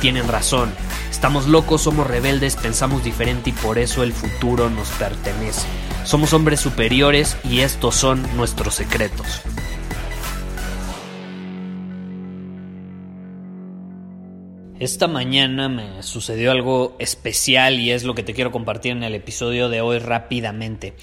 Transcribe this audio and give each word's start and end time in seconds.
tienen 0.00 0.28
razón. 0.28 0.72
Estamos 1.10 1.46
locos, 1.46 1.82
somos 1.82 2.06
rebeldes, 2.06 2.56
pensamos 2.56 3.04
diferente 3.04 3.50
y 3.50 3.52
por 3.52 3.78
eso 3.78 4.02
el 4.02 4.12
futuro 4.12 4.70
nos 4.70 4.88
pertenece. 4.90 5.66
Somos 6.04 6.32
hombres 6.32 6.60
superiores 6.60 7.36
y 7.44 7.60
estos 7.60 7.94
son 7.94 8.22
nuestros 8.36 8.74
secretos. 8.74 9.42
Esta 14.78 15.08
mañana 15.08 15.68
me 15.68 16.04
sucedió 16.04 16.52
algo 16.52 16.94
especial 17.00 17.80
y 17.80 17.90
es 17.90 18.04
lo 18.04 18.14
que 18.14 18.22
te 18.22 18.32
quiero 18.32 18.52
compartir 18.52 18.92
en 18.92 19.02
el 19.02 19.16
episodio 19.16 19.68
de 19.68 19.80
hoy 19.80 19.98
rápidamente. 19.98 20.94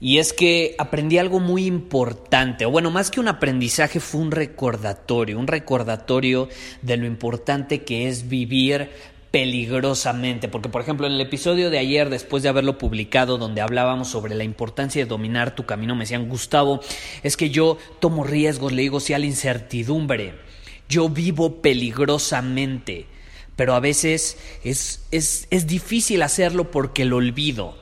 Y 0.00 0.18
es 0.18 0.32
que 0.32 0.74
aprendí 0.78 1.18
algo 1.18 1.40
muy 1.40 1.66
importante, 1.66 2.64
o 2.64 2.70
bueno, 2.70 2.90
más 2.90 3.10
que 3.10 3.20
un 3.20 3.28
aprendizaje 3.28 4.00
fue 4.00 4.22
un 4.22 4.30
recordatorio, 4.30 5.38
un 5.38 5.46
recordatorio 5.46 6.48
de 6.80 6.96
lo 6.96 7.06
importante 7.06 7.82
que 7.82 8.08
es 8.08 8.28
vivir 8.28 8.88
peligrosamente, 9.30 10.48
porque 10.48 10.70
por 10.70 10.80
ejemplo 10.80 11.06
en 11.06 11.12
el 11.12 11.20
episodio 11.20 11.70
de 11.70 11.78
ayer, 11.78 12.08
después 12.08 12.42
de 12.42 12.48
haberlo 12.48 12.78
publicado, 12.78 13.36
donde 13.36 13.60
hablábamos 13.60 14.08
sobre 14.08 14.34
la 14.34 14.42
importancia 14.42 15.04
de 15.04 15.08
dominar 15.08 15.54
tu 15.54 15.66
camino, 15.66 15.94
me 15.94 16.04
decían, 16.04 16.28
Gustavo, 16.28 16.80
es 17.22 17.36
que 17.36 17.50
yo 17.50 17.76
tomo 18.00 18.24
riesgos, 18.24 18.72
le 18.72 18.82
digo 18.82 19.00
sí 19.00 19.12
a 19.12 19.18
la 19.18 19.26
incertidumbre, 19.26 20.34
yo 20.88 21.08
vivo 21.08 21.60
peligrosamente 21.60 23.06
pero 23.60 23.74
a 23.74 23.80
veces 23.80 24.38
es, 24.64 25.04
es, 25.10 25.46
es 25.50 25.66
difícil 25.66 26.22
hacerlo 26.22 26.70
porque 26.70 27.04
lo 27.04 27.16
olvido. 27.16 27.76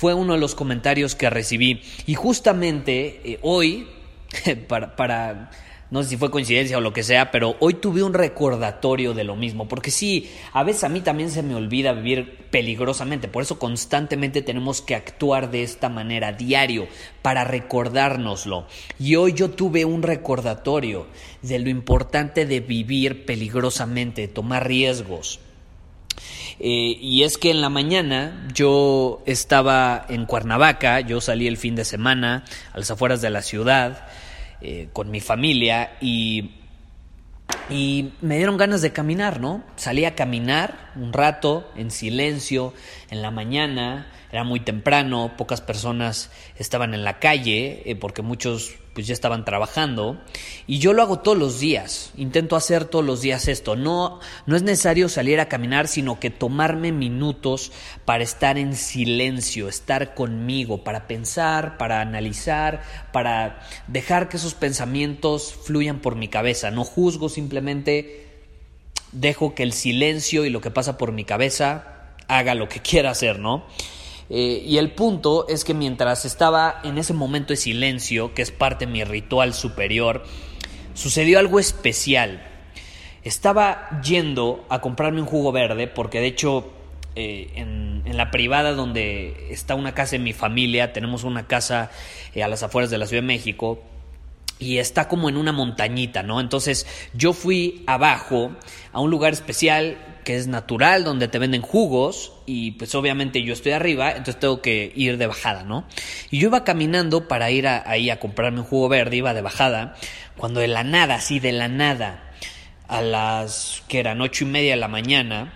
Fue 0.00 0.14
uno 0.14 0.32
de 0.32 0.40
los 0.40 0.54
comentarios 0.54 1.14
que 1.14 1.28
recibí. 1.28 1.82
Y 2.06 2.14
justamente 2.14 3.20
eh, 3.22 3.38
hoy, 3.42 3.86
para, 4.66 4.96
para 4.96 5.50
no 5.90 6.02
sé 6.02 6.08
si 6.08 6.16
fue 6.16 6.30
coincidencia 6.30 6.78
o 6.78 6.80
lo 6.80 6.94
que 6.94 7.02
sea, 7.02 7.30
pero 7.30 7.56
hoy 7.60 7.74
tuve 7.74 8.02
un 8.02 8.14
recordatorio 8.14 9.12
de 9.12 9.24
lo 9.24 9.36
mismo, 9.36 9.68
porque 9.68 9.90
sí, 9.90 10.30
a 10.54 10.64
veces 10.64 10.84
a 10.84 10.88
mí 10.88 11.02
también 11.02 11.30
se 11.30 11.42
me 11.42 11.54
olvida 11.54 11.92
vivir 11.92 12.46
peligrosamente, 12.50 13.28
por 13.28 13.42
eso 13.42 13.58
constantemente 13.58 14.40
tenemos 14.40 14.80
que 14.80 14.94
actuar 14.94 15.50
de 15.50 15.64
esta 15.64 15.90
manera 15.90 16.32
diario 16.32 16.88
para 17.20 17.44
recordárnoslo. 17.44 18.66
Y 18.98 19.16
hoy 19.16 19.34
yo 19.34 19.50
tuve 19.50 19.84
un 19.84 20.02
recordatorio 20.02 21.08
de 21.42 21.58
lo 21.58 21.68
importante 21.68 22.46
de 22.46 22.60
vivir 22.60 23.26
peligrosamente, 23.26 24.22
de 24.22 24.28
tomar 24.28 24.66
riesgos. 24.66 25.40
Eh, 26.62 26.98
y 27.00 27.22
es 27.22 27.38
que 27.38 27.50
en 27.50 27.62
la 27.62 27.70
mañana 27.70 28.46
yo 28.52 29.22
estaba 29.24 30.04
en 30.10 30.26
Cuernavaca, 30.26 31.00
yo 31.00 31.22
salí 31.22 31.46
el 31.46 31.56
fin 31.56 31.74
de 31.74 31.86
semana 31.86 32.44
a 32.74 32.78
las 32.78 32.90
afueras 32.90 33.22
de 33.22 33.30
la 33.30 33.40
ciudad, 33.40 34.06
eh, 34.60 34.90
con 34.92 35.10
mi 35.10 35.20
familia 35.20 35.96
y, 36.02 36.50
y 37.70 38.12
me 38.20 38.36
dieron 38.36 38.58
ganas 38.58 38.82
de 38.82 38.92
caminar, 38.92 39.40
¿no? 39.40 39.64
Salí 39.76 40.04
a 40.04 40.14
caminar 40.14 40.90
un 40.96 41.14
rato 41.14 41.66
en 41.76 41.90
silencio 41.90 42.74
en 43.08 43.22
la 43.22 43.30
mañana, 43.30 44.08
era 44.32 44.44
muy 44.44 44.60
temprano, 44.60 45.32
pocas 45.36 45.60
personas 45.60 46.30
estaban 46.56 46.94
en 46.94 47.04
la 47.04 47.18
calle 47.18 47.82
eh, 47.84 47.96
porque 47.96 48.22
muchos 48.22 48.76
pues 48.94 49.06
ya 49.06 49.12
estaban 49.12 49.44
trabajando. 49.44 50.20
Y 50.66 50.78
yo 50.78 50.92
lo 50.92 51.02
hago 51.02 51.20
todos 51.20 51.38
los 51.38 51.60
días, 51.60 52.12
intento 52.16 52.56
hacer 52.56 52.84
todos 52.84 53.04
los 53.04 53.20
días 53.20 53.48
esto, 53.48 53.76
no, 53.76 54.20
no 54.46 54.56
es 54.56 54.62
necesario 54.62 55.08
salir 55.08 55.40
a 55.40 55.48
caminar, 55.48 55.88
sino 55.88 56.20
que 56.20 56.30
tomarme 56.30 56.92
minutos 56.92 57.72
para 58.04 58.24
estar 58.24 58.58
en 58.58 58.74
silencio, 58.74 59.68
estar 59.68 60.14
conmigo, 60.14 60.84
para 60.84 61.06
pensar, 61.06 61.78
para 61.78 62.00
analizar, 62.00 62.82
para 63.12 63.60
dejar 63.86 64.28
que 64.28 64.36
esos 64.36 64.54
pensamientos 64.54 65.54
fluyan 65.54 66.00
por 66.00 66.16
mi 66.16 66.28
cabeza, 66.28 66.70
no 66.70 66.84
juzgo, 66.84 67.28
simplemente 67.28 68.26
dejo 69.12 69.54
que 69.54 69.64
el 69.64 69.72
silencio 69.72 70.44
y 70.44 70.50
lo 70.50 70.60
que 70.60 70.70
pasa 70.70 70.96
por 70.96 71.12
mi 71.12 71.24
cabeza 71.24 72.14
haga 72.28 72.54
lo 72.54 72.68
que 72.68 72.80
quiera 72.82 73.10
hacer, 73.10 73.38
¿no? 73.38 73.64
Eh, 74.32 74.62
y 74.64 74.78
el 74.78 74.92
punto 74.92 75.46
es 75.48 75.64
que 75.64 75.74
mientras 75.74 76.24
estaba 76.24 76.80
en 76.84 76.98
ese 76.98 77.12
momento 77.12 77.52
de 77.52 77.56
silencio, 77.56 78.32
que 78.32 78.42
es 78.42 78.52
parte 78.52 78.86
de 78.86 78.92
mi 78.92 79.02
ritual 79.02 79.54
superior, 79.54 80.24
sucedió 80.94 81.40
algo 81.40 81.58
especial. 81.58 82.46
Estaba 83.24 84.00
yendo 84.02 84.64
a 84.68 84.80
comprarme 84.80 85.20
un 85.20 85.26
jugo 85.26 85.50
verde, 85.50 85.88
porque 85.88 86.20
de 86.20 86.28
hecho 86.28 86.70
eh, 87.16 87.50
en, 87.56 87.90
la 88.16 88.30
privada 88.30 88.72
donde 88.72 89.48
está 89.50 89.74
una 89.74 89.94
casa 89.94 90.12
de 90.12 90.20
mi 90.20 90.32
familia, 90.32 90.92
tenemos 90.92 91.24
una 91.24 91.46
casa 91.46 91.90
eh, 92.34 92.42
a 92.42 92.48
las 92.48 92.62
afueras 92.62 92.90
de 92.90 92.98
la 92.98 93.06
Ciudad 93.06 93.22
de 93.22 93.26
México, 93.26 93.82
y 94.60 94.76
está 94.78 95.08
como 95.08 95.28
en 95.28 95.36
una 95.36 95.52
montañita, 95.52 96.22
¿no? 96.22 96.38
Entonces 96.38 96.86
yo 97.14 97.32
fui 97.32 97.82
abajo 97.86 98.52
a 98.92 99.00
un 99.00 99.10
lugar 99.10 99.32
especial 99.32 99.96
que 100.30 100.36
es 100.36 100.46
natural, 100.46 101.02
donde 101.02 101.26
te 101.26 101.40
venden 101.40 101.60
jugos 101.60 102.32
y 102.46 102.70
pues 102.72 102.94
obviamente 102.94 103.42
yo 103.42 103.52
estoy 103.52 103.72
arriba, 103.72 104.10
entonces 104.10 104.38
tengo 104.38 104.62
que 104.62 104.92
ir 104.94 105.18
de 105.18 105.26
bajada, 105.26 105.64
¿no? 105.64 105.88
Y 106.30 106.38
yo 106.38 106.46
iba 106.46 106.62
caminando 106.62 107.26
para 107.26 107.50
ir 107.50 107.66
ahí 107.66 108.10
a 108.10 108.20
comprarme 108.20 108.60
un 108.60 108.64
jugo 108.64 108.88
verde, 108.88 109.16
iba 109.16 109.34
de 109.34 109.40
bajada, 109.40 109.96
cuando 110.36 110.60
de 110.60 110.68
la 110.68 110.84
nada, 110.84 111.16
así 111.16 111.40
de 111.40 111.50
la 111.50 111.66
nada, 111.66 112.30
a 112.86 113.02
las 113.02 113.82
que 113.88 113.98
eran 113.98 114.20
ocho 114.20 114.44
y 114.44 114.46
media 114.46 114.70
de 114.70 114.76
la 114.76 114.86
mañana, 114.86 115.52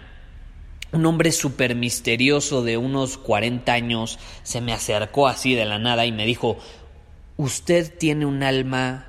un 0.90 1.06
hombre 1.06 1.30
súper 1.30 1.76
misterioso 1.76 2.64
de 2.64 2.76
unos 2.76 3.16
40 3.16 3.72
años 3.72 4.18
se 4.42 4.60
me 4.60 4.72
acercó 4.72 5.28
así 5.28 5.54
de 5.54 5.66
la 5.66 5.78
nada 5.78 6.04
y 6.04 6.10
me 6.10 6.26
dijo, 6.26 6.58
usted 7.36 7.96
tiene 7.96 8.26
un 8.26 8.42
alma 8.42 9.06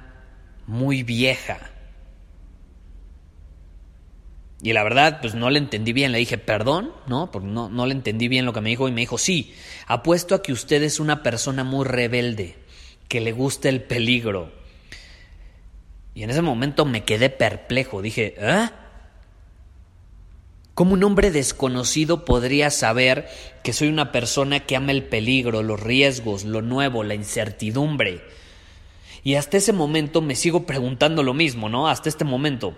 muy 0.67 1.01
vieja. 1.01 1.71
Y 4.61 4.73
la 4.73 4.83
verdad, 4.83 5.19
pues 5.21 5.35
no 5.35 5.49
le 5.49 5.59
entendí 5.59 5.93
bien. 5.93 6.11
Le 6.11 6.17
dije, 6.17 6.37
perdón, 6.37 6.91
¿no? 7.07 7.31
Porque 7.31 7.47
no, 7.47 7.69
no 7.69 7.85
le 7.85 7.93
entendí 7.93 8.27
bien 8.27 8.45
lo 8.45 8.53
que 8.53 8.61
me 8.61 8.69
dijo. 8.69 8.87
Y 8.87 8.91
me 8.91 9.01
dijo, 9.01 9.17
sí, 9.17 9.53
apuesto 9.87 10.35
a 10.35 10.41
que 10.41 10.53
usted 10.53 10.81
es 10.83 10.99
una 10.99 11.23
persona 11.23 11.63
muy 11.63 11.85
rebelde, 11.85 12.55
que 13.07 13.21
le 13.21 13.31
gusta 13.31 13.69
el 13.69 13.83
peligro. 13.83 14.51
Y 16.13 16.23
en 16.23 16.29
ese 16.29 16.41
momento 16.41 16.85
me 16.85 17.03
quedé 17.03 17.29
perplejo. 17.29 18.01
Dije, 18.01 18.35
¿eh? 18.37 18.69
¿Cómo 20.73 20.93
un 20.93 21.03
hombre 21.03 21.31
desconocido 21.31 22.25
podría 22.25 22.69
saber 22.69 23.29
que 23.63 23.71
soy 23.71 23.87
una 23.87 24.11
persona 24.11 24.61
que 24.61 24.75
ama 24.75 24.91
el 24.91 25.03
peligro, 25.03 25.63
los 25.63 25.79
riesgos, 25.79 26.43
lo 26.43 26.61
nuevo, 26.61 27.03
la 27.03 27.15
incertidumbre? 27.15 28.21
Y 29.23 29.35
hasta 29.35 29.57
ese 29.57 29.73
momento 29.73 30.21
me 30.21 30.35
sigo 30.35 30.65
preguntando 30.65 31.23
lo 31.23 31.33
mismo, 31.33 31.69
¿no? 31.69 31.87
Hasta 31.87 32.09
este 32.09 32.25
momento. 32.25 32.75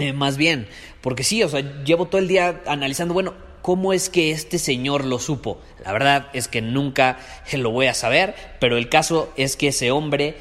Eh, 0.00 0.12
más 0.12 0.36
bien, 0.36 0.68
porque 1.00 1.24
sí, 1.24 1.42
o 1.42 1.48
sea, 1.48 1.60
llevo 1.84 2.06
todo 2.06 2.20
el 2.20 2.28
día 2.28 2.62
analizando, 2.66 3.14
bueno, 3.14 3.34
¿cómo 3.62 3.92
es 3.92 4.08
que 4.08 4.30
este 4.30 4.58
señor 4.58 5.04
lo 5.04 5.18
supo? 5.18 5.60
La 5.84 5.92
verdad 5.92 6.28
es 6.32 6.48
que 6.48 6.62
nunca 6.62 7.18
lo 7.52 7.70
voy 7.70 7.86
a 7.86 7.94
saber, 7.94 8.34
pero 8.58 8.76
el 8.76 8.88
caso 8.88 9.32
es 9.36 9.56
que 9.56 9.68
ese 9.68 9.90
hombre 9.90 10.36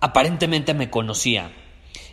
aparentemente 0.00 0.74
me 0.74 0.90
conocía. 0.90 1.50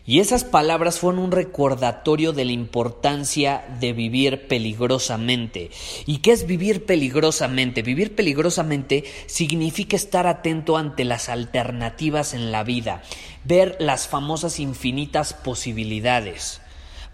Y 0.07 0.19
esas 0.19 0.43
palabras 0.43 0.99
fueron 0.99 1.19
un 1.19 1.31
recordatorio 1.31 2.31
de 2.31 2.45
la 2.45 2.51
importancia 2.51 3.65
de 3.79 3.91
vivir 3.91 4.47
peligrosamente. 4.47 5.71
¿Y 6.05 6.19
qué 6.19 6.31
es 6.31 6.45
vivir 6.45 6.85
peligrosamente? 6.85 7.81
Vivir 7.81 8.13
peligrosamente 8.13 9.03
significa 9.25 9.95
estar 9.95 10.27
atento 10.27 10.77
ante 10.77 11.05
las 11.05 11.27
alternativas 11.27 12.35
en 12.35 12.51
la 12.51 12.63
vida, 12.63 13.01
ver 13.45 13.77
las 13.79 14.07
famosas 14.07 14.59
infinitas 14.59 15.33
posibilidades. 15.33 16.61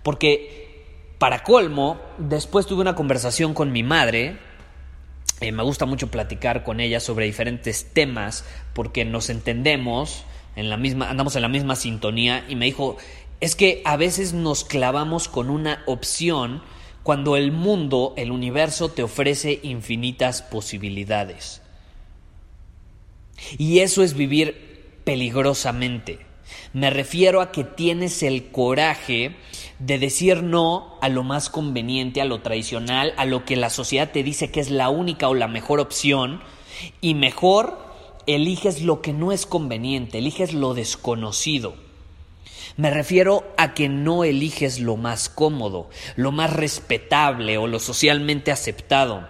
Porque, 0.03 0.85
para 1.17 1.43
colmo, 1.43 1.99
después 2.17 2.65
tuve 2.65 2.81
una 2.81 2.95
conversación 2.95 3.53
con 3.53 3.71
mi 3.71 3.83
madre, 3.83 4.37
eh, 5.41 5.51
me 5.51 5.63
gusta 5.63 5.85
mucho 5.85 6.11
platicar 6.11 6.63
con 6.63 6.79
ella 6.79 6.99
sobre 6.99 7.25
diferentes 7.25 7.93
temas 7.93 8.45
porque 8.73 9.05
nos 9.05 9.29
entendemos 9.29 10.23
en 10.55 10.69
la 10.69 10.77
misma, 10.77 11.09
andamos 11.09 11.35
en 11.35 11.41
la 11.41 11.47
misma 11.47 11.75
sintonía 11.75 12.45
y 12.47 12.55
me 12.55 12.65
dijo, 12.65 12.97
es 13.39 13.55
que 13.55 13.81
a 13.85 13.97
veces 13.97 14.33
nos 14.33 14.63
clavamos 14.63 15.27
con 15.27 15.49
una 15.49 15.81
opción 15.87 16.61
cuando 17.03 17.35
el 17.35 17.51
mundo, 17.51 18.13
el 18.17 18.31
universo 18.31 18.89
te 18.89 19.01
ofrece 19.01 19.59
infinitas 19.63 20.43
posibilidades. 20.43 21.61
Y 23.57 23.79
eso 23.79 24.03
es 24.03 24.13
vivir 24.13 24.99
peligrosamente. 25.03 26.19
Me 26.73 26.89
refiero 26.89 27.41
a 27.41 27.51
que 27.51 27.63
tienes 27.63 28.23
el 28.23 28.51
coraje 28.51 29.35
de 29.79 29.99
decir 29.99 30.43
no 30.43 30.97
a 31.01 31.09
lo 31.09 31.23
más 31.23 31.49
conveniente, 31.49 32.21
a 32.21 32.25
lo 32.25 32.41
tradicional, 32.41 33.13
a 33.17 33.25
lo 33.25 33.45
que 33.45 33.55
la 33.55 33.69
sociedad 33.69 34.11
te 34.11 34.23
dice 34.23 34.51
que 34.51 34.59
es 34.59 34.69
la 34.69 34.89
única 34.89 35.27
o 35.27 35.33
la 35.33 35.47
mejor 35.47 35.79
opción, 35.79 36.41
y 37.01 37.13
mejor 37.13 37.77
eliges 38.27 38.81
lo 38.81 39.01
que 39.01 39.13
no 39.13 39.31
es 39.31 39.45
conveniente, 39.45 40.19
eliges 40.19 40.53
lo 40.53 40.73
desconocido. 40.73 41.75
Me 42.77 42.89
refiero 42.89 43.43
a 43.57 43.73
que 43.73 43.89
no 43.89 44.23
eliges 44.23 44.79
lo 44.79 44.95
más 44.95 45.29
cómodo, 45.29 45.89
lo 46.15 46.31
más 46.31 46.53
respetable 46.53 47.57
o 47.57 47.67
lo 47.67 47.79
socialmente 47.79 48.51
aceptado. 48.51 49.27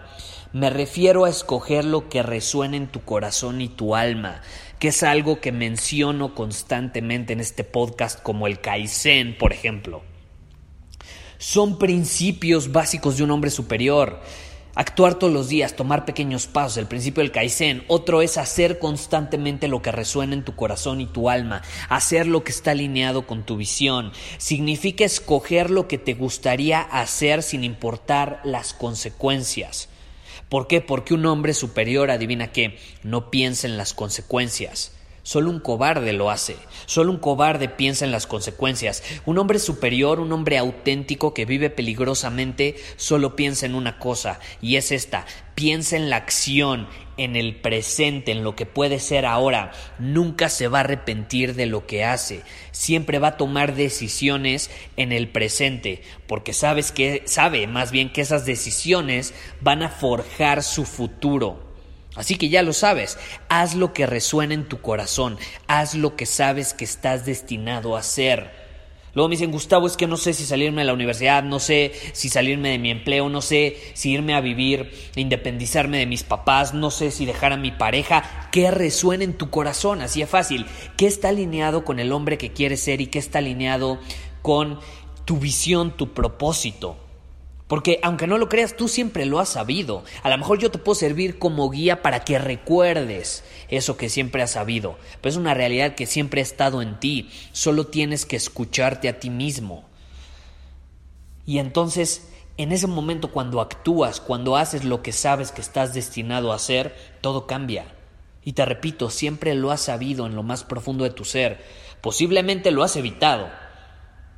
Me 0.54 0.70
refiero 0.70 1.26
a 1.26 1.30
escoger 1.30 1.86
lo 1.86 2.10
que 2.10 2.24
resuena 2.24 2.78
en 2.78 2.88
tu 2.88 3.02
corazón 3.02 3.62
y 3.62 3.70
tu 3.70 3.96
alma, 3.96 4.42
que 4.82 4.88
es 4.88 5.04
algo 5.04 5.40
que 5.40 5.52
menciono 5.52 6.34
constantemente 6.34 7.34
en 7.34 7.40
este 7.40 7.64
podcast 7.64 8.20
como 8.20 8.48
el 8.48 8.62
Kaizen, 8.62 9.38
por 9.38 9.54
ejemplo. 9.54 10.02
Son 11.38 11.78
principios 11.78 12.72
básicos 12.72 13.16
de 13.16 13.24
un 13.24 13.30
hombre 13.30 13.52
superior. 13.52 14.20
Actuar 14.74 15.20
todos 15.20 15.32
los 15.32 15.50
días, 15.50 15.76
tomar 15.76 16.04
pequeños 16.04 16.48
pasos, 16.48 16.78
el 16.78 16.88
principio 16.88 17.22
del 17.22 17.32
Kaizen. 17.32 17.84
Otro 17.90 18.24
es 18.24 18.40
hacer 18.40 18.80
constantemente 18.80 19.68
lo 19.68 19.84
que 19.84 19.92
resuena 19.92 20.34
en 20.34 20.44
tu 20.44 20.56
corazón 20.56 21.00
y 21.00 21.06
tu 21.06 21.30
alma, 21.30 21.62
hacer 21.88 22.26
lo 22.26 22.44
que 22.44 22.52
está 22.52 22.72
alineado 22.72 23.28
con 23.28 23.44
tu 23.44 23.58
visión. 23.58 24.12
Significa 24.40 25.06
escoger 25.06 25.70
lo 25.70 25.88
que 25.88 26.00
te 26.00 26.16
gustaría 26.16 26.82
hacer 26.82 27.44
sin 27.44 27.64
importar 27.64 28.42
las 28.44 28.74
consecuencias. 28.74 29.91
¿Por 30.52 30.68
qué? 30.68 30.82
Porque 30.82 31.14
un 31.14 31.26
hombre 31.28 31.54
superior, 31.54 32.12
adivina 32.12 32.52
qué, 32.52 32.78
no 33.04 33.32
piensa 33.32 33.68
en 33.68 33.78
las 33.78 33.94
consecuencias. 33.94 34.92
Solo 35.24 35.52
un 35.52 35.60
cobarde 35.60 36.14
lo 36.14 36.32
hace, 36.32 36.56
solo 36.88 37.12
un 37.12 37.20
cobarde 37.20 37.70
piensa 37.70 38.06
en 38.06 38.12
las 38.12 38.26
consecuencias. 38.26 39.04
Un 39.26 39.38
hombre 39.38 39.60
superior, 39.60 40.20
un 40.20 40.32
hombre 40.32 40.58
auténtico 40.58 41.34
que 41.34 41.46
vive 41.46 41.70
peligrosamente, 41.70 42.76
solo 42.96 43.36
piensa 43.36 43.68
en 43.68 43.76
una 43.76 44.00
cosa, 44.00 44.40
y 44.62 44.78
es 44.78 44.92
esta, 44.92 45.28
piensa 45.54 45.96
en 45.96 46.10
la 46.10 46.16
acción, 46.16 46.88
en 47.18 47.36
el 47.36 47.56
presente, 47.56 48.32
en 48.32 48.44
lo 48.44 48.56
que 48.56 48.66
puede 48.66 49.00
ser 49.00 49.28
ahora. 49.28 49.74
Nunca 50.00 50.50
se 50.50 50.68
va 50.68 50.80
a 50.80 50.82
arrepentir 50.82 51.54
de 51.54 51.68
lo 51.68 51.86
que 51.86 52.04
hace, 52.04 52.42
siempre 52.72 53.20
va 53.20 53.30
a 53.30 53.38
tomar 53.38 53.76
decisiones 53.76 54.72
en 54.98 55.12
el 55.12 55.30
presente, 55.30 56.02
porque 56.26 56.54
sabes 56.54 56.92
que 56.92 57.22
sabe 57.26 57.68
más 57.68 57.92
bien 57.92 58.12
que 58.12 58.22
esas 58.22 58.48
decisiones 58.48 59.36
van 59.62 59.84
a 59.84 59.90
forjar 59.90 60.64
su 60.64 60.86
futuro. 60.86 61.71
Así 62.16 62.36
que 62.36 62.50
ya 62.50 62.62
lo 62.62 62.74
sabes, 62.74 63.18
haz 63.48 63.76
lo 63.76 63.94
que 63.94 64.06
resuena 64.06 64.54
en 64.54 64.68
tu 64.68 64.82
corazón, 64.82 65.38
haz 65.68 65.96
lo 65.96 66.16
que 66.18 66.26
sabes 66.26 66.74
que 66.74 66.84
estás 66.84 67.26
destinado 67.26 67.96
a 67.96 68.00
hacer. 68.00 68.52
Luego 69.14 69.28
me 69.28 69.36
dicen, 69.36 69.52
Gustavo, 69.52 69.88
es 69.88 69.98
que 69.98 70.08
no 70.08 70.16
sé 70.16 70.34
si 70.34 70.46
salirme 70.46 70.82
de 70.82 70.86
la 70.86 70.94
universidad, 70.94 71.44
no 71.44 71.60
sé 71.60 71.92
si 72.14 72.30
salirme 72.30 72.70
de 72.70 72.80
mi 72.80 72.92
empleo, 72.92 73.28
no 73.28 73.42
sé 73.42 73.78
si 73.94 74.12
irme 74.12 74.36
a 74.36 74.42
vivir, 74.42 74.92
independizarme 75.16 75.98
de 75.98 76.06
mis 76.06 76.24
papás, 76.24 76.74
no 76.74 76.92
sé 76.92 77.12
si 77.12 77.26
dejar 77.26 77.52
a 77.52 77.58
mi 77.58 77.72
pareja. 77.72 78.50
¿Qué 78.52 78.72
resuena 78.72 79.26
en 79.26 79.34
tu 79.34 79.50
corazón? 79.50 80.02
Así 80.02 80.22
es 80.22 80.30
fácil. 80.30 80.66
¿Qué 80.96 81.08
está 81.08 81.30
alineado 81.30 81.84
con 81.84 82.00
el 82.00 82.14
hombre 82.14 82.38
que 82.38 82.54
quieres 82.54 82.82
ser 82.82 83.02
y 83.02 83.08
qué 83.08 83.20
está 83.20 83.40
alineado 83.40 84.00
con 84.42 84.80
tu 85.26 85.38
visión, 85.38 85.98
tu 85.98 86.14
propósito? 86.14 86.98
Porque 87.72 88.02
aunque 88.04 88.28
no 88.28 88.38
lo 88.38 88.50
creas, 88.50 88.76
tú 88.76 88.90
siempre 88.90 89.26
lo 89.26 89.40
has 89.40 89.48
sabido. 89.48 90.04
A 90.24 90.30
lo 90.30 90.38
mejor 90.38 90.60
yo 90.60 90.72
te 90.72 90.78
puedo 90.78 90.94
servir 90.94 91.40
como 91.40 91.70
guía 91.70 92.02
para 92.02 92.26
que 92.26 92.38
recuerdes 92.38 93.46
eso 93.70 93.96
que 93.96 94.10
siempre 94.10 94.44
has 94.44 94.52
sabido. 94.52 94.98
Pero 95.22 95.30
es 95.32 95.38
una 95.38 95.54
realidad 95.54 95.96
que 95.96 96.06
siempre 96.06 96.42
ha 96.42 96.44
estado 96.44 96.82
en 96.82 97.00
ti. 97.00 97.30
Solo 97.54 97.88
tienes 97.88 98.26
que 98.26 98.36
escucharte 98.36 99.08
a 99.08 99.22
ti 99.22 99.30
mismo. 99.30 99.86
Y 101.46 101.60
entonces, 101.60 102.28
en 102.58 102.74
ese 102.74 102.88
momento 102.88 103.32
cuando 103.32 103.62
actúas, 103.62 104.20
cuando 104.20 104.58
haces 104.58 104.84
lo 104.84 105.02
que 105.02 105.14
sabes 105.14 105.54
que 105.54 105.62
estás 105.62 105.94
destinado 105.94 106.52
a 106.52 106.58
hacer, 106.58 106.94
todo 107.22 107.48
cambia. 107.48 107.86
Y 108.44 108.52
te 108.52 108.66
repito, 108.66 109.10
siempre 109.10 109.56
lo 109.56 109.72
has 109.72 109.80
sabido 109.80 110.26
en 110.26 110.36
lo 110.36 110.44
más 110.44 110.66
profundo 110.66 111.06
de 111.06 111.12
tu 111.12 111.24
ser. 111.24 111.64
Posiblemente 112.02 112.72
lo 112.72 112.84
has 112.84 112.98
evitado 112.98 113.48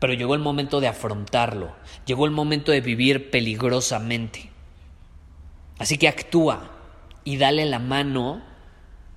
pero 0.04 0.16
llegó 0.16 0.36
el 0.36 0.42
momento 0.42 0.82
de 0.82 0.90
afrontarlo, 0.90 1.74
llegó 2.06 2.26
el 2.26 2.32
momento 2.32 2.74
de 2.74 2.82
vivir 2.82 3.32
peligrosamente. 3.32 4.50
Así 5.80 5.98
que 5.98 6.10
actúa 6.10 6.72
y 7.24 7.38
dale 7.38 7.64
la 7.64 7.80
mano 7.80 8.44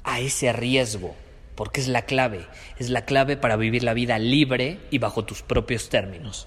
a 0.05 0.21
ese 0.21 0.53
riesgo, 0.53 1.17
porque 1.57 1.81
es 1.81 1.89
la 1.89 2.03
clave, 2.03 2.47
es 2.79 2.89
la 2.89 3.05
clave 3.05 3.37
para 3.37 3.57
vivir 3.57 3.83
la 3.83 3.95
vida 3.95 4.21
libre 4.21 4.79
y 4.93 4.99
bajo 4.99 5.25
tus 5.25 5.43
propios 5.43 5.89
términos. 5.89 6.47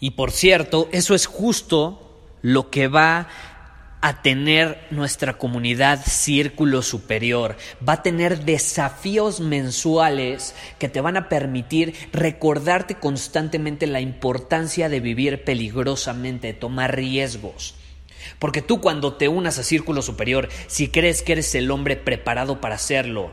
Y 0.00 0.10
por 0.10 0.32
cierto, 0.32 0.88
eso 0.90 1.14
es 1.14 1.26
justo 1.26 2.32
lo 2.42 2.68
que 2.68 2.88
va 2.88 3.28
a 4.00 4.22
tener 4.22 4.86
nuestra 4.90 5.36
comunidad 5.36 6.00
Círculo 6.04 6.82
Superior. 6.82 7.56
Va 7.86 7.94
a 7.94 8.02
tener 8.02 8.44
desafíos 8.44 9.40
mensuales 9.40 10.54
que 10.78 10.88
te 10.88 11.00
van 11.00 11.16
a 11.16 11.28
permitir 11.28 11.94
recordarte 12.12 12.94
constantemente 12.94 13.86
la 13.86 14.00
importancia 14.00 14.88
de 14.88 15.00
vivir 15.00 15.44
peligrosamente, 15.44 16.48
de 16.48 16.54
tomar 16.54 16.96
riesgos. 16.96 17.74
Porque 18.38 18.62
tú 18.62 18.80
cuando 18.80 19.14
te 19.14 19.28
unas 19.28 19.58
a 19.58 19.62
Círculo 19.62 20.02
Superior, 20.02 20.48
si 20.66 20.88
crees 20.88 21.22
que 21.22 21.32
eres 21.32 21.54
el 21.54 21.70
hombre 21.70 21.96
preparado 21.96 22.60
para 22.60 22.76
hacerlo 22.76 23.30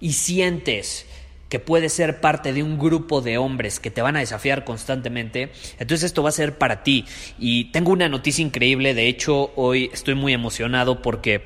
y 0.00 0.14
sientes 0.14 1.06
que 1.50 1.58
puedes 1.58 1.92
ser 1.92 2.20
parte 2.20 2.54
de 2.54 2.62
un 2.62 2.78
grupo 2.78 3.20
de 3.20 3.36
hombres 3.36 3.80
que 3.80 3.90
te 3.90 4.00
van 4.00 4.16
a 4.16 4.20
desafiar 4.20 4.64
constantemente, 4.64 5.52
entonces 5.78 6.04
esto 6.04 6.22
va 6.22 6.30
a 6.30 6.32
ser 6.32 6.56
para 6.56 6.82
ti. 6.82 7.04
Y 7.38 7.64
tengo 7.72 7.92
una 7.92 8.08
noticia 8.08 8.42
increíble, 8.42 8.94
de 8.94 9.08
hecho 9.08 9.52
hoy 9.56 9.90
estoy 9.92 10.14
muy 10.14 10.32
emocionado 10.32 11.02
porque 11.02 11.42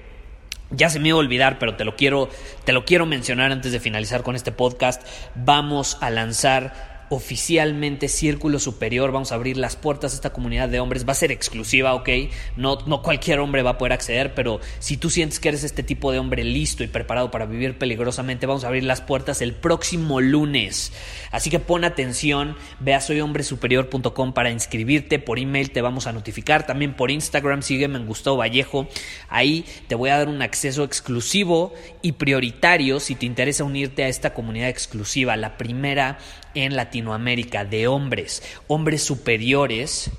ya 0.71 0.91
se 0.91 1.01
me 1.01 1.09
iba 1.09 1.17
a 1.17 1.21
olvidar, 1.21 1.59
pero 1.59 1.75
te 1.77 1.85
lo 1.85 1.97
quiero 1.97 2.29
te 2.65 2.73
lo 2.73 2.85
quiero 2.85 3.07
mencionar 3.07 3.51
antes 3.51 3.73
de 3.73 3.81
finalizar 3.81 4.23
con 4.23 4.37
este 4.37 4.53
podcast. 4.53 5.03
Vamos 5.35 5.99
a 6.01 6.11
lanzar 6.11 6.94
oficialmente 7.09 8.09
Círculo 8.09 8.59
Superior, 8.59 9.13
vamos 9.13 9.33
a 9.33 9.35
abrir 9.35 9.57
las 9.57 9.77
puertas 9.77 10.13
a 10.13 10.15
esta 10.17 10.33
comunidad 10.33 10.69
de 10.69 10.81
hombres, 10.81 11.07
va 11.07 11.13
a 11.13 11.17
ser 11.17 11.33
exclusiva, 11.33 11.95
ok, 11.95 12.09
no, 12.57 12.79
no 12.87 13.03
cualquier 13.03 13.41
hombre 13.41 13.63
va 13.63 13.71
a 13.71 13.79
poder 13.79 13.93
acceder, 13.93 14.35
pero 14.35 14.61
si 14.79 14.97
tú 14.97 15.11
sientes 15.11 15.41
que 15.41 15.49
eres 15.49 15.65
este 15.65 15.83
tipo 15.83 16.13
de 16.13 16.19
hombre 16.19 16.45
listo 16.45 16.83
y 16.83 16.89
preparado 16.89 17.31
para 17.31 17.47
vivir 17.47 17.79
peligrosamente, 17.79 18.47
vamos 18.47 18.65
a 18.65 18.69
abrir 18.69 18.85
las 18.85 19.01
puertas 19.01 19.43
el 19.43 19.55
próximo 19.55 20.21
lunes. 20.21 20.93
Así 21.31 21.51
que 21.51 21.59
pon 21.59 21.85
atención, 21.85 22.57
ve 22.81 22.95
a 22.95 23.01
soyhombresuperior.com 23.01 24.33
para 24.33 24.51
inscribirte, 24.51 25.19
por 25.19 25.39
email 25.39 25.71
te 25.71 25.83
vamos 25.83 26.07
a 26.07 26.13
notificar, 26.13 26.67
también 26.67 26.95
por 26.95 27.11
Instagram, 27.11 27.63
sígueme 27.63 27.99
en 27.99 28.07
Gustavo 28.07 28.39
Vallejo, 28.39 28.89
ahí 29.29 29.65
te 29.89 29.95
voy 29.95 30.11
a 30.11 30.19
dar 30.19 30.29
un 30.29 30.43
acceso 30.43 30.85
exclusivo 30.85 31.75
y 32.03 32.13
prioritario 32.13 33.01
si 33.01 33.15
te 33.15 33.27
interesa 33.27 33.65
unirte 33.65 34.05
a 34.05 34.09
esta 34.09 34.35
comunidad 34.35 34.69
exclusiva, 34.69 35.37
la 35.37 35.57
primera 35.57 36.19
en 36.55 36.77
Latinoamérica 36.77 37.65
de 37.65 37.89
hombres, 37.89 38.43
hombres 38.67 39.03
superiores 39.03 40.11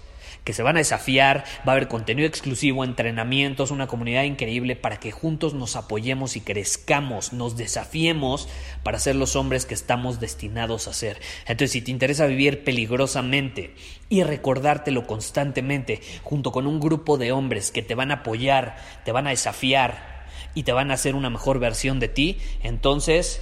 que 0.46 0.54
se 0.54 0.62
van 0.62 0.78
a 0.78 0.80
desafiar, 0.80 1.44
va 1.68 1.74
a 1.74 1.76
haber 1.76 1.88
contenido 1.88 2.28
exclusivo, 2.28 2.84
entrenamientos, 2.84 3.72
una 3.72 3.88
comunidad 3.88 4.24
increíble 4.24 4.76
para 4.76 4.98
que 5.00 5.12
juntos 5.12 5.56
nos 5.56 5.76
apoyemos 5.76 6.36
y 6.36 6.42
crezcamos, 6.42 7.34
nos 7.34 7.58
desafiemos 7.58 8.48
para 8.84 9.00
ser 9.00 9.16
los 9.16 9.36
hombres 9.36 9.66
que 9.66 9.74
estamos 9.74 10.20
destinados 10.20 10.88
a 10.88 10.94
ser. 10.94 11.20
Entonces, 11.48 11.72
si 11.72 11.82
te 11.82 11.90
interesa 11.90 12.28
vivir 12.28 12.64
peligrosamente 12.64 13.74
y 14.08 14.22
recordártelo 14.22 15.08
constantemente, 15.08 16.00
junto 16.22 16.52
con 16.52 16.68
un 16.68 16.80
grupo 16.80 17.18
de 17.18 17.32
hombres 17.32 17.72
que 17.72 17.82
te 17.82 17.96
van 17.96 18.12
a 18.12 18.16
apoyar, 18.16 18.78
te 19.04 19.12
van 19.12 19.26
a 19.26 19.32
desafiar 19.32 20.28
y 20.54 20.62
te 20.62 20.74
van 20.74 20.92
a 20.92 20.94
hacer 20.94 21.16
una 21.16 21.32
mejor 21.32 21.58
versión 21.58 22.00
de 22.00 22.08
ti, 22.08 22.38
entonces 22.62 23.42